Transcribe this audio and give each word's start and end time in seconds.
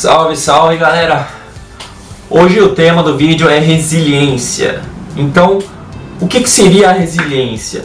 Salve, 0.00 0.34
salve 0.34 0.78
galera! 0.78 1.28
Hoje 2.30 2.58
o 2.58 2.70
tema 2.70 3.02
do 3.02 3.18
vídeo 3.18 3.50
é 3.50 3.58
resiliência. 3.58 4.80
Então, 5.14 5.58
o 6.18 6.26
que, 6.26 6.40
que 6.40 6.48
seria 6.48 6.88
a 6.88 6.92
resiliência? 6.94 7.84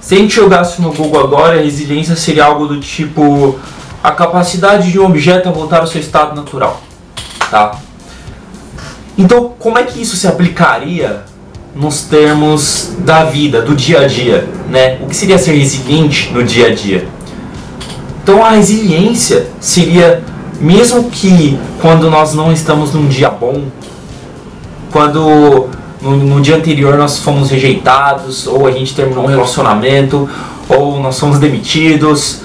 Se 0.00 0.14
a 0.14 0.18
gente 0.18 0.34
jogasse 0.34 0.80
no 0.80 0.90
Google 0.90 1.20
agora, 1.20 1.58
a 1.58 1.62
resiliência 1.62 2.16
seria 2.16 2.46
algo 2.46 2.66
do 2.66 2.80
tipo 2.80 3.58
a 4.02 4.10
capacidade 4.10 4.90
de 4.90 4.98
um 4.98 5.04
objeto 5.04 5.46
a 5.46 5.52
voltar 5.52 5.80
ao 5.80 5.86
seu 5.86 6.00
estado 6.00 6.34
natural. 6.34 6.80
Tá? 7.50 7.78
Então, 9.18 9.52
como 9.58 9.76
é 9.76 9.82
que 9.82 10.00
isso 10.00 10.16
se 10.16 10.26
aplicaria 10.26 11.24
nos 11.74 12.04
termos 12.04 12.94
da 13.00 13.22
vida, 13.24 13.60
do 13.60 13.76
dia 13.76 14.00
a 14.00 14.06
dia? 14.06 14.48
Né? 14.70 14.98
O 15.02 15.08
que 15.08 15.14
seria 15.14 15.36
ser 15.36 15.52
resiliente 15.52 16.32
no 16.32 16.42
dia 16.42 16.68
a 16.68 16.74
dia? 16.74 17.06
Então, 18.22 18.42
a 18.42 18.52
resiliência 18.52 19.46
seria 19.60 20.24
mesmo 20.60 21.10
que 21.10 21.58
quando 21.80 22.10
nós 22.10 22.34
não 22.34 22.52
estamos 22.52 22.92
num 22.92 23.06
dia 23.08 23.30
bom, 23.30 23.64
quando 24.90 25.68
no, 26.00 26.16
no, 26.16 26.40
dia 26.40 26.56
anterior 26.56 26.96
nós 26.96 27.18
fomos 27.18 27.50
rejeitados, 27.50 28.46
ou 28.46 28.66
a 28.66 28.70
gente 28.70 28.94
terminou 28.94 29.24
um 29.24 29.28
relacionamento, 29.28 30.28
ou 30.68 31.00
nós 31.00 31.18
fomos 31.18 31.38
demitidos, 31.38 32.42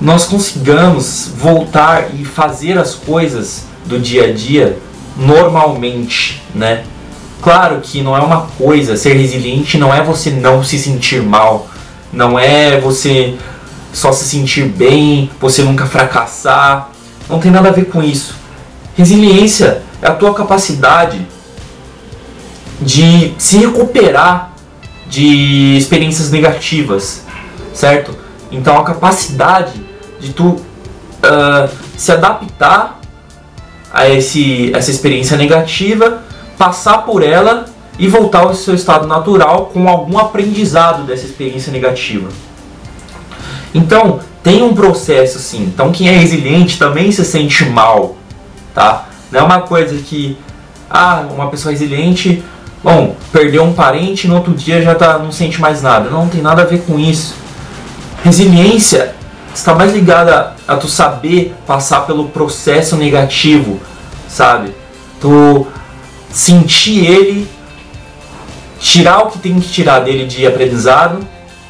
nós 0.00 0.26
consigamos 0.26 1.32
voltar 1.36 2.08
e 2.14 2.24
fazer 2.24 2.78
as 2.78 2.94
coisas 2.94 3.64
do 3.86 3.98
dia 3.98 4.26
a 4.26 4.32
dia 4.32 4.78
normalmente, 5.16 6.42
né? 6.54 6.84
Claro 7.40 7.80
que 7.82 8.02
não 8.02 8.16
é 8.16 8.20
uma 8.20 8.42
coisa, 8.58 8.96
ser 8.96 9.14
resiliente 9.14 9.78
não 9.78 9.94
é 9.94 10.02
você 10.02 10.30
não 10.30 10.62
se 10.62 10.78
sentir 10.78 11.22
mal, 11.22 11.68
não 12.12 12.38
é 12.38 12.80
você 12.80 13.36
só 13.92 14.12
se 14.12 14.24
sentir 14.24 14.64
bem, 14.64 15.30
você 15.40 15.62
nunca 15.62 15.86
fracassar, 15.86 16.90
não 17.28 17.38
tem 17.38 17.50
nada 17.50 17.68
a 17.68 17.72
ver 17.72 17.86
com 17.86 18.02
isso. 18.02 18.34
Resiliência 18.96 19.82
é 20.00 20.08
a 20.08 20.14
tua 20.14 20.34
capacidade 20.34 21.26
de 22.80 23.34
se 23.38 23.58
recuperar 23.58 24.52
de 25.08 25.76
experiências 25.76 26.30
negativas, 26.30 27.24
certo? 27.72 28.16
Então 28.50 28.78
a 28.78 28.84
capacidade 28.84 29.84
de 30.20 30.32
tu 30.32 30.48
uh, 30.48 31.68
se 31.96 32.12
adaptar 32.12 33.00
a 33.92 34.08
esse, 34.08 34.72
essa 34.74 34.90
experiência 34.90 35.36
negativa, 35.36 36.22
passar 36.56 36.98
por 36.98 37.22
ela 37.22 37.66
e 37.98 38.06
voltar 38.06 38.40
ao 38.40 38.54
seu 38.54 38.74
estado 38.74 39.06
natural 39.06 39.66
com 39.66 39.88
algum 39.88 40.18
aprendizado 40.18 41.04
dessa 41.04 41.24
experiência 41.24 41.72
negativa. 41.72 42.28
Então, 43.74 44.20
tem 44.42 44.62
um 44.62 44.74
processo 44.74 45.38
sim. 45.38 45.64
Então 45.64 45.92
quem 45.92 46.08
é 46.08 46.12
resiliente 46.12 46.78
também 46.78 47.12
se 47.12 47.22
sente 47.22 47.66
mal, 47.66 48.16
tá? 48.74 49.06
Não 49.30 49.40
é 49.40 49.42
uma 49.42 49.60
coisa 49.60 49.98
que 49.98 50.38
ah, 50.88 51.24
uma 51.30 51.50
pessoa 51.50 51.72
resiliente, 51.72 52.42
bom, 52.82 53.14
perdeu 53.30 53.62
um 53.62 53.74
parente, 53.74 54.26
no 54.26 54.36
outro 54.36 54.54
dia 54.54 54.80
já 54.80 54.94
tá, 54.94 55.18
não 55.18 55.30
sente 55.30 55.60
mais 55.60 55.82
nada. 55.82 56.08
Não, 56.08 56.20
não 56.20 56.28
tem 56.28 56.40
nada 56.40 56.62
a 56.62 56.64
ver 56.64 56.82
com 56.82 56.98
isso. 56.98 57.34
Resiliência 58.24 59.14
está 59.54 59.74
mais 59.74 59.92
ligada 59.92 60.54
a 60.66 60.76
tu 60.76 60.88
saber 60.88 61.54
passar 61.66 62.06
pelo 62.06 62.28
processo 62.28 62.96
negativo, 62.96 63.78
sabe? 64.28 64.72
Tu 65.20 65.66
sentir 66.30 67.04
ele, 67.04 67.48
tirar 68.80 69.24
o 69.24 69.26
que 69.26 69.38
tem 69.38 69.60
que 69.60 69.68
tirar 69.68 70.00
dele 70.00 70.26
de 70.26 70.46
aprendizado 70.46 71.18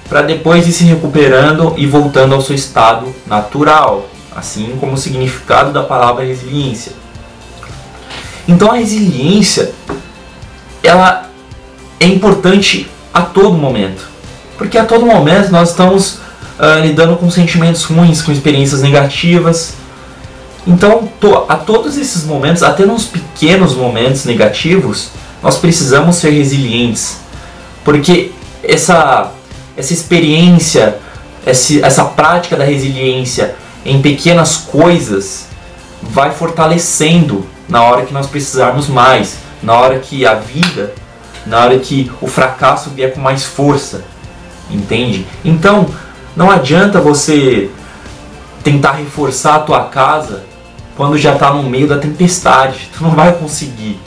para 0.09 0.23
depois 0.23 0.67
ir 0.67 0.73
se 0.73 0.85
recuperando 0.85 1.75
e 1.77 1.87
voltando 1.87 2.35
ao 2.35 2.41
seu 2.41 2.55
estado 2.55 3.15
natural, 3.27 4.09
assim 4.35 4.77
como 4.81 4.95
o 4.95 4.97
significado 4.97 5.73
da 5.73 5.83
palavra 5.83 6.25
resiliência. 6.25 6.93
Então 8.47 8.71
a 8.71 8.77
resiliência 8.77 9.73
ela 10.83 11.29
é 12.01 12.07
importante 12.07 12.89
a 13.13 13.21
todo 13.23 13.53
momento, 13.53 14.09
porque 14.57 14.79
a 14.79 14.85
todo 14.85 15.05
momento 15.05 15.51
nós 15.51 15.71
estamos 15.71 16.15
uh, 16.59 16.81
lidando 16.81 17.17
com 17.17 17.31
sentimentos 17.31 17.85
ruins, 17.85 18.23
com 18.23 18.33
experiências 18.33 18.81
negativas. 18.81 19.75
Então, 20.67 21.09
to, 21.21 21.45
a 21.49 21.57
todos 21.57 21.97
esses 21.97 22.25
momentos, 22.25 22.63
até 22.63 22.85
nos 22.85 23.05
pequenos 23.05 23.75
momentos 23.75 24.25
negativos, 24.25 25.11
nós 25.43 25.57
precisamos 25.57 26.17
ser 26.17 26.31
resilientes, 26.31 27.19
porque 27.85 28.33
essa 28.63 29.33
essa 29.79 29.93
experiência, 29.93 30.99
essa 31.47 32.05
prática 32.05 32.57
da 32.57 32.65
resiliência 32.65 33.55
em 33.87 34.03
pequenas 34.03 34.57
coisas 34.57 35.47
vai 36.03 36.33
fortalecendo 36.33 37.47
na 37.69 37.85
hora 37.85 38.05
que 38.05 38.13
nós 38.13 38.27
precisarmos 38.27 38.89
mais, 38.89 39.39
na 39.63 39.75
hora 39.75 40.01
que 40.01 40.27
a 40.27 40.35
vida, 40.35 40.93
na 41.47 41.61
hora 41.61 41.79
que 41.79 42.11
o 42.21 42.27
fracasso 42.27 42.91
vier 42.91 43.15
com 43.15 43.21
mais 43.21 43.45
força, 43.45 44.03
entende? 44.69 45.25
Então, 45.45 45.87
não 46.37 46.51
adianta 46.51 47.01
você 47.01 47.71
tentar 48.65 48.93
reforçar 48.93 49.55
a 49.55 49.61
tua 49.61 49.85
casa 49.85 50.43
quando 50.97 51.17
já 51.17 51.35
está 51.35 51.53
no 51.53 51.63
meio 51.63 51.87
da 51.87 51.99
tempestade, 51.99 52.91
tu 52.97 53.05
não 53.05 53.13
vai 53.13 53.33
conseguir. 53.33 54.01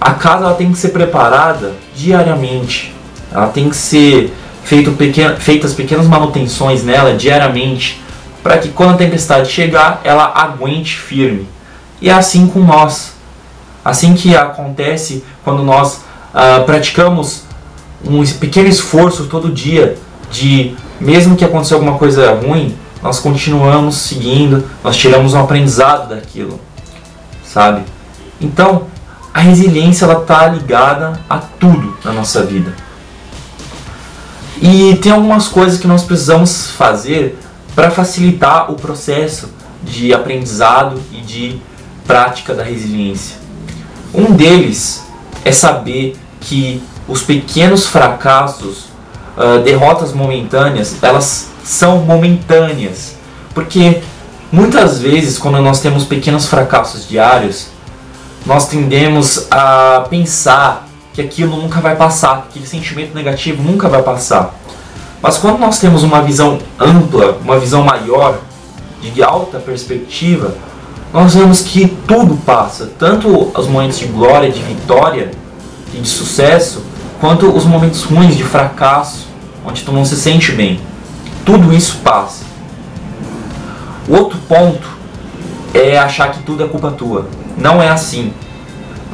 A 0.00 0.14
casa 0.14 0.44
ela 0.44 0.54
tem 0.54 0.70
que 0.70 0.78
ser 0.78 0.90
preparada 0.90 1.72
diariamente, 1.96 2.94
ela 3.32 3.48
tem 3.48 3.68
que 3.68 3.76
ser 3.76 4.32
feito 4.64 4.96
feitas 5.38 5.74
pequenas 5.74 6.06
manutenções 6.06 6.82
nela 6.82 7.14
diariamente, 7.14 8.02
para 8.42 8.58
que 8.58 8.68
quando 8.70 8.94
a 8.94 8.96
tempestade 8.96 9.50
chegar, 9.50 10.00
ela 10.04 10.32
aguente 10.34 10.96
firme. 10.96 11.46
E 12.00 12.10
é 12.10 12.12
assim 12.12 12.46
com 12.46 12.60
nós. 12.60 13.14
Assim 13.84 14.14
que 14.14 14.34
acontece 14.34 15.22
quando 15.44 15.62
nós 15.62 16.04
uh, 16.34 16.64
praticamos 16.64 17.44
um 18.06 18.24
pequeno 18.38 18.68
esforço 18.68 19.26
todo 19.26 19.50
dia 19.50 19.96
de, 20.30 20.74
mesmo 21.00 21.36
que 21.36 21.44
aconteça 21.44 21.74
alguma 21.74 21.96
coisa 21.96 22.34
ruim, 22.34 22.76
nós 23.02 23.20
continuamos 23.20 23.96
seguindo, 23.96 24.64
nós 24.82 24.96
tiramos 24.96 25.34
um 25.34 25.40
aprendizado 25.40 26.08
daquilo, 26.08 26.58
sabe? 27.44 27.82
Então, 28.40 28.84
a 29.32 29.40
resiliência 29.40 30.04
ela 30.04 30.20
está 30.20 30.46
ligada 30.46 31.20
a 31.28 31.38
tudo 31.38 31.96
na 32.04 32.12
nossa 32.12 32.42
vida. 32.44 32.72
E 34.66 34.96
tem 34.96 35.12
algumas 35.12 35.46
coisas 35.46 35.78
que 35.78 35.86
nós 35.86 36.04
precisamos 36.04 36.70
fazer 36.70 37.38
para 37.74 37.90
facilitar 37.90 38.72
o 38.72 38.76
processo 38.76 39.50
de 39.82 40.14
aprendizado 40.14 40.98
e 41.12 41.20
de 41.20 41.60
prática 42.06 42.54
da 42.54 42.62
resiliência. 42.62 43.36
Um 44.14 44.32
deles 44.32 45.04
é 45.44 45.52
saber 45.52 46.16
que 46.40 46.82
os 47.06 47.20
pequenos 47.20 47.86
fracassos, 47.86 48.86
uh, 49.36 49.62
derrotas 49.62 50.14
momentâneas, 50.14 50.96
elas 51.02 51.50
são 51.62 51.98
momentâneas. 51.98 53.16
Porque 53.52 54.00
muitas 54.50 54.98
vezes, 54.98 55.36
quando 55.36 55.60
nós 55.60 55.80
temos 55.80 56.04
pequenos 56.04 56.46
fracassos 56.46 57.06
diários, 57.06 57.66
nós 58.46 58.66
tendemos 58.66 59.46
a 59.50 60.06
pensar 60.08 60.88
que 61.14 61.22
aquilo 61.22 61.56
nunca 61.56 61.80
vai 61.80 61.96
passar, 61.96 62.48
aquele 62.50 62.66
sentimento 62.66 63.14
negativo 63.14 63.62
nunca 63.62 63.88
vai 63.88 64.02
passar. 64.02 64.54
Mas 65.22 65.38
quando 65.38 65.58
nós 65.58 65.78
temos 65.78 66.02
uma 66.02 66.20
visão 66.20 66.58
ampla, 66.78 67.38
uma 67.42 67.58
visão 67.58 67.82
maior, 67.82 68.38
de 69.00 69.22
alta 69.22 69.58
perspectiva, 69.58 70.54
nós 71.12 71.34
vemos 71.34 71.60
que 71.60 71.86
tudo 72.08 72.36
passa, 72.44 72.90
tanto 72.98 73.52
os 73.56 73.66
momentos 73.66 73.98
de 73.98 74.06
glória, 74.06 74.50
de 74.50 74.60
vitória 74.60 75.30
e 75.94 75.98
de 75.98 76.08
sucesso, 76.08 76.82
quanto 77.20 77.48
os 77.48 77.64
momentos 77.64 78.02
ruins 78.02 78.36
de 78.36 78.42
fracasso, 78.42 79.28
onde 79.64 79.82
tu 79.82 79.92
não 79.92 80.04
se 80.04 80.16
sente 80.16 80.52
bem. 80.52 80.80
Tudo 81.44 81.72
isso 81.72 81.98
passa. 82.02 82.44
O 84.08 84.16
outro 84.16 84.38
ponto 84.48 84.88
é 85.72 85.98
achar 85.98 86.32
que 86.32 86.42
tudo 86.42 86.64
é 86.64 86.66
culpa 86.66 86.90
tua. 86.90 87.28
Não 87.56 87.82
é 87.82 87.88
assim. 87.88 88.32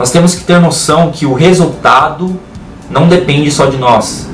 Nós 0.01 0.11
temos 0.11 0.35
que 0.35 0.45
ter 0.45 0.59
noção 0.59 1.11
que 1.11 1.27
o 1.27 1.35
resultado 1.35 2.41
não 2.89 3.07
depende 3.07 3.51
só 3.51 3.67
de 3.67 3.77
nós, 3.77 4.27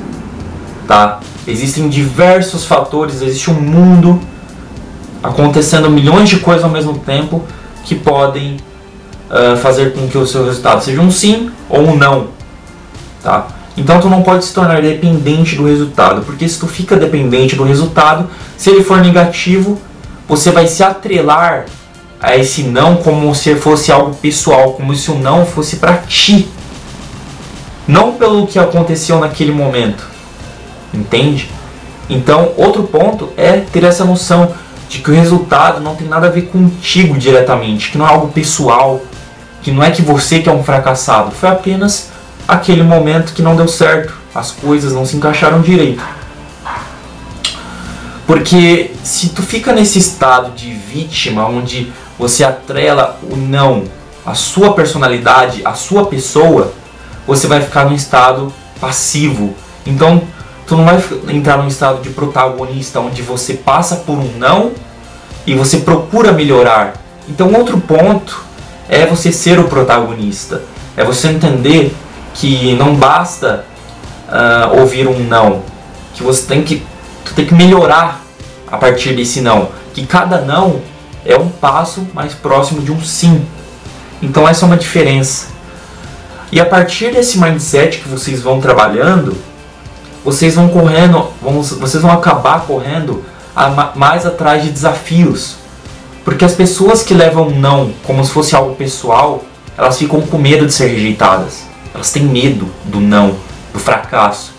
tá? 0.87 1.19
Existem 1.45 1.89
diversos 1.89 2.63
fatores, 2.63 3.21
existe 3.21 3.51
um 3.51 3.55
mundo 3.55 4.17
acontecendo 5.21 5.89
milhões 5.89 6.29
de 6.29 6.39
coisas 6.39 6.63
ao 6.63 6.69
mesmo 6.69 6.97
tempo 6.99 7.43
que 7.83 7.95
podem 7.95 8.55
uh, 9.29 9.57
fazer 9.57 9.91
com 9.91 10.07
que 10.07 10.17
o 10.17 10.25
seu 10.25 10.45
resultado 10.45 10.81
seja 10.81 11.01
um 11.01 11.11
sim 11.11 11.51
ou 11.67 11.81
um 11.81 11.97
não, 11.97 12.27
tá? 13.21 13.47
Então 13.75 13.99
tu 13.99 14.07
não 14.07 14.23
pode 14.23 14.45
se 14.45 14.53
tornar 14.53 14.81
dependente 14.81 15.57
do 15.57 15.65
resultado, 15.65 16.21
porque 16.21 16.47
se 16.47 16.57
tu 16.57 16.67
fica 16.67 16.95
dependente 16.95 17.57
do 17.57 17.65
resultado, 17.65 18.29
se 18.55 18.69
ele 18.69 18.85
for 18.85 19.01
negativo, 19.01 19.77
você 20.29 20.49
vai 20.49 20.65
se 20.65 20.81
atrelar 20.81 21.65
a 22.21 22.35
esse 22.35 22.63
não 22.63 22.97
como 22.97 23.33
se 23.35 23.55
fosse 23.55 23.91
algo 23.91 24.15
pessoal, 24.15 24.73
como 24.73 24.95
se 24.95 25.11
o 25.11 25.15
não 25.15 25.45
fosse 25.45 25.77
para 25.77 25.97
ti. 25.97 26.47
Não 27.87 28.13
pelo 28.13 28.47
que 28.47 28.59
aconteceu 28.59 29.19
naquele 29.19 29.51
momento. 29.51 30.05
Entende? 30.93 31.49
Então, 32.09 32.53
outro 32.57 32.83
ponto 32.83 33.29
é 33.37 33.57
ter 33.57 33.83
essa 33.83 34.03
noção 34.03 34.53
de 34.89 34.99
que 34.99 35.11
o 35.11 35.13
resultado 35.13 35.81
não 35.81 35.95
tem 35.95 36.07
nada 36.07 36.27
a 36.27 36.29
ver 36.29 36.43
contigo 36.43 37.17
diretamente, 37.17 37.91
que 37.91 37.97
não 37.97 38.07
é 38.07 38.09
algo 38.09 38.29
pessoal, 38.29 39.01
que 39.61 39.71
não 39.71 39.83
é 39.83 39.91
que 39.91 40.01
você 40.01 40.39
que 40.39 40.47
é 40.47 40.51
um 40.51 40.63
fracassado, 40.63 41.31
foi 41.31 41.49
apenas 41.49 42.09
aquele 42.47 42.83
momento 42.83 43.33
que 43.33 43.41
não 43.41 43.55
deu 43.55 43.67
certo, 43.67 44.13
as 44.33 44.51
coisas 44.51 44.93
não 44.93 45.05
se 45.05 45.17
encaixaram 45.17 45.61
direito. 45.61 46.01
Porque 48.25 48.91
se 49.03 49.29
tu 49.29 49.41
fica 49.41 49.73
nesse 49.73 49.99
estado 49.99 50.51
de 50.51 50.71
vítima, 50.73 51.45
onde 51.47 51.91
você 52.17 52.43
atrela 52.43 53.19
o 53.23 53.35
não, 53.35 53.83
a 54.25 54.33
sua 54.33 54.73
personalidade, 54.73 55.61
a 55.63 55.73
sua 55.73 56.05
pessoa, 56.07 56.73
você 57.25 57.47
vai 57.47 57.61
ficar 57.61 57.85
num 57.85 57.95
estado 57.95 58.51
passivo. 58.79 59.53
Então, 59.85 60.21
tu 60.65 60.75
não 60.75 60.85
vai 60.85 61.01
entrar 61.29 61.57
num 61.57 61.67
estado 61.67 62.01
de 62.01 62.09
protagonista, 62.09 62.99
onde 62.99 63.21
você 63.21 63.53
passa 63.53 63.97
por 63.97 64.17
um 64.17 64.31
não 64.37 64.71
e 65.45 65.55
você 65.55 65.77
procura 65.77 66.31
melhorar. 66.31 66.93
Então, 67.29 67.53
outro 67.53 67.79
ponto 67.79 68.43
é 68.89 69.05
você 69.05 69.31
ser 69.31 69.59
o 69.59 69.65
protagonista. 69.65 70.61
É 70.95 71.03
você 71.03 71.27
entender 71.27 71.95
que 72.33 72.73
não 72.75 72.95
basta 72.95 73.65
uh, 74.27 74.79
ouvir 74.79 75.07
um 75.07 75.19
não, 75.19 75.61
que 76.13 76.23
você 76.23 76.45
tem 76.45 76.63
que, 76.63 76.83
tem 77.35 77.45
que 77.45 77.53
melhorar 77.53 78.21
a 78.69 78.77
partir 78.77 79.15
desse 79.15 79.41
não. 79.41 79.69
Que 79.93 80.05
cada 80.05 80.41
não 80.41 80.81
é 81.27 81.37
um 81.37 81.49
passo 81.49 82.07
mais 82.13 82.33
próximo 82.33 82.81
de 82.81 82.91
um 82.91 83.03
sim. 83.03 83.45
Então 84.21 84.47
essa 84.47 84.65
é 84.65 84.67
uma 84.67 84.77
diferença. 84.77 85.47
E 86.51 86.61
a 86.61 86.65
partir 86.65 87.11
desse 87.11 87.37
mindset 87.37 87.99
que 87.99 88.07
vocês 88.07 88.41
vão 88.41 88.61
trabalhando, 88.61 89.37
vocês 90.23 90.55
vão 90.55 90.69
correndo, 90.69 91.27
vão, 91.41 91.61
vocês 91.61 92.01
vão 92.01 92.11
acabar 92.11 92.61
correndo 92.61 93.23
a, 93.53 93.91
mais 93.95 94.25
atrás 94.25 94.63
de 94.63 94.71
desafios. 94.71 95.57
Porque 96.23 96.45
as 96.45 96.53
pessoas 96.53 97.03
que 97.03 97.13
levam 97.13 97.49
não 97.49 97.93
como 98.03 98.23
se 98.23 98.31
fosse 98.31 98.55
algo 98.55 98.75
pessoal, 98.75 99.43
elas 99.77 99.97
ficam 99.97 100.21
com 100.21 100.37
medo 100.37 100.65
de 100.65 100.73
ser 100.73 100.87
rejeitadas. 100.87 101.63
Elas 101.93 102.11
têm 102.11 102.23
medo 102.23 102.69
do 102.85 102.99
não, 102.99 103.35
do 103.73 103.79
fracasso. 103.79 104.53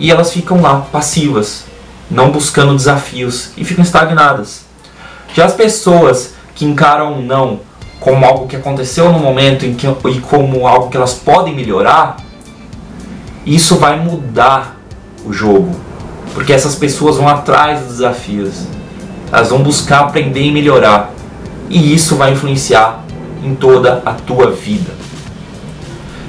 E 0.00 0.10
elas 0.10 0.32
ficam 0.32 0.60
lá 0.60 0.80
passivas, 0.92 1.64
não 2.10 2.30
buscando 2.30 2.76
desafios 2.76 3.50
e 3.56 3.64
ficam 3.64 3.82
estagnadas. 3.82 4.67
Já 5.34 5.44
as 5.44 5.54
pessoas 5.54 6.34
que 6.54 6.64
encaram 6.64 7.22
não 7.22 7.60
como 8.00 8.24
algo 8.24 8.46
que 8.46 8.56
aconteceu 8.56 9.12
no 9.12 9.18
momento 9.18 9.66
que, 9.74 9.86
e 9.86 10.20
como 10.20 10.66
algo 10.66 10.88
que 10.88 10.96
elas 10.96 11.14
podem 11.14 11.54
melhorar, 11.54 12.16
isso 13.44 13.76
vai 13.76 13.98
mudar 13.98 14.76
o 15.24 15.32
jogo. 15.32 15.70
Porque 16.34 16.52
essas 16.52 16.74
pessoas 16.74 17.16
vão 17.16 17.28
atrás 17.28 17.80
dos 17.80 17.96
desafios. 17.96 18.66
Elas 19.32 19.50
vão 19.50 19.62
buscar 19.62 20.00
aprender 20.00 20.42
e 20.42 20.52
melhorar. 20.52 21.12
E 21.68 21.94
isso 21.94 22.16
vai 22.16 22.32
influenciar 22.32 23.04
em 23.42 23.54
toda 23.54 24.02
a 24.04 24.12
tua 24.12 24.50
vida. 24.50 24.90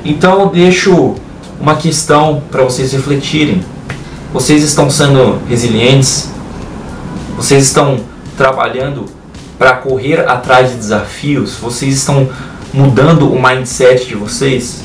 Então 0.04 0.40
eu 0.40 0.50
deixo 0.50 1.16
uma 1.60 1.76
questão 1.76 2.42
para 2.50 2.64
vocês 2.64 2.92
refletirem. 2.94 3.64
Vocês 4.34 4.64
estão 4.64 4.90
sendo 4.90 5.40
resilientes? 5.48 6.30
Vocês 7.36 7.66
estão 7.66 8.00
trabalhando 8.40 9.06
para 9.58 9.74
correr 9.74 10.22
atrás 10.22 10.72
de 10.72 10.78
desafios? 10.78 11.58
Vocês 11.58 11.96
estão 11.96 12.30
mudando 12.74 13.30
o 13.30 13.42
mindset 13.42 14.08
de 14.08 14.16
vocês? 14.16 14.82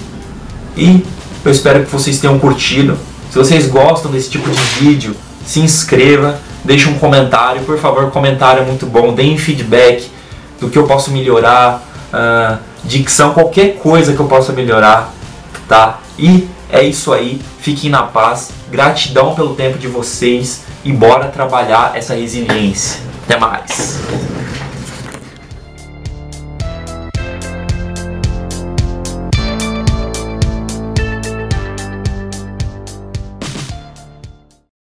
E 0.77 1.07
eu 1.45 1.53
espero 1.53 1.85
que 1.85 1.91
vocês 1.93 2.19
tenham 2.19 2.37
curtido. 2.41 2.99
Se 3.31 3.39
vocês 3.39 3.69
gostam 3.69 4.11
desse 4.11 4.29
tipo 4.29 4.51
de 4.51 4.61
vídeo, 4.81 5.15
se 5.47 5.61
inscreva, 5.61 6.41
deixe 6.65 6.89
um 6.89 6.99
comentário, 6.99 7.63
por 7.63 7.79
favor, 7.79 8.11
comentário 8.11 8.63
é 8.63 8.67
muito 8.67 8.87
bom, 8.87 9.15
deem 9.15 9.39
feedback 9.39 10.11
do 10.61 10.69
que 10.69 10.77
eu 10.77 10.85
posso 10.85 11.13
melhorar, 11.13 11.81
uh, 12.13 12.59
dicção, 12.83 13.35
qualquer 13.35 13.77
coisa 13.77 14.15
que 14.15 14.21
eu 14.21 14.27
possa 14.27 14.53
melhorar, 14.53 15.13
tá? 15.69 16.01
E 16.19 16.49
é 16.71 16.83
isso 16.83 17.13
aí, 17.13 17.41
fiquem 17.61 17.91
na 17.91 18.03
paz, 18.03 18.51
gratidão 18.71 19.35
pelo 19.35 19.55
tempo 19.55 19.79
de 19.79 19.87
vocês 19.87 20.63
e 20.85 20.93
bora 20.93 21.29
trabalhar 21.29 21.93
essa 21.95 22.15
resiliência. 22.15 23.14
Até 23.25 23.39
mais! 23.39 24.01